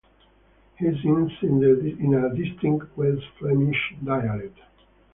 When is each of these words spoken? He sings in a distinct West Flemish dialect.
He 0.79 0.85
sings 0.99 1.31
in 1.43 2.13
a 2.23 2.35
distinct 2.35 2.97
West 2.97 3.21
Flemish 3.37 3.93
dialect. 4.03 4.57